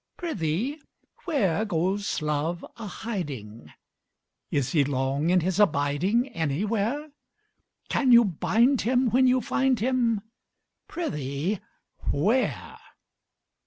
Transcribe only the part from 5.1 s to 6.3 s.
in his abiding